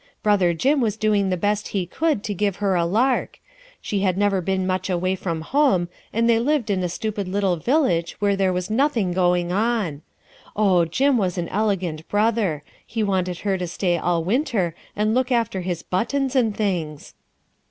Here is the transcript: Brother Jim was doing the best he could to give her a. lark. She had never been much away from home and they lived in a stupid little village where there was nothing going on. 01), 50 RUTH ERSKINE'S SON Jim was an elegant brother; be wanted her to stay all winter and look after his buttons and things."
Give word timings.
Brother 0.23 0.55
Jim 0.55 0.81
was 0.81 0.97
doing 0.97 1.29
the 1.29 1.37
best 1.37 1.67
he 1.77 1.85
could 1.85 2.23
to 2.23 2.33
give 2.33 2.55
her 2.55 2.73
a. 2.75 2.87
lark. 2.87 3.37
She 3.81 3.99
had 3.99 4.17
never 4.17 4.41
been 4.41 4.65
much 4.65 4.89
away 4.89 5.13
from 5.13 5.41
home 5.41 5.89
and 6.11 6.27
they 6.27 6.39
lived 6.39 6.71
in 6.71 6.81
a 6.81 6.89
stupid 6.89 7.27
little 7.27 7.57
village 7.57 8.13
where 8.17 8.35
there 8.35 8.51
was 8.51 8.67
nothing 8.67 9.11
going 9.13 9.51
on. 9.51 10.01
01), 10.01 10.01
50 10.01 10.01
RUTH 10.01 10.01
ERSKINE'S 10.01 10.57
SON 10.57 10.89
Jim 10.89 11.17
was 11.19 11.37
an 11.37 11.49
elegant 11.49 12.09
brother; 12.09 12.63
be 12.91 13.03
wanted 13.03 13.37
her 13.41 13.59
to 13.59 13.67
stay 13.67 13.95
all 13.95 14.23
winter 14.23 14.73
and 14.95 15.13
look 15.13 15.31
after 15.31 15.61
his 15.61 15.83
buttons 15.83 16.35
and 16.35 16.57
things." 16.57 17.13